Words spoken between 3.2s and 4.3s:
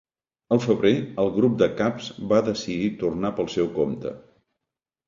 pel seu compte.